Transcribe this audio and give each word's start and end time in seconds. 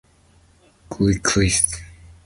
Gilchrist. 0.91 1.69